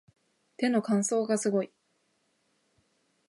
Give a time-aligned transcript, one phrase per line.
[0.57, 1.71] 手の乾燥がすごい